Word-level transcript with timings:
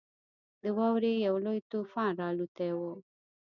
د 0.61 0.63
واورې 0.77 1.13
یو 1.27 1.35
لوی 1.45 1.59
طوفان 1.71 2.11
راالوتی 2.21 2.69
وو. 2.79 2.93